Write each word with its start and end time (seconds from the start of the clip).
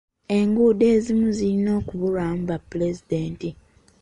Enguudo 0.39 0.83
ezimu 0.95 1.27
zirina 1.37 1.69
okubbulwamu 1.79 2.41
bapulezidenti. 2.49 3.49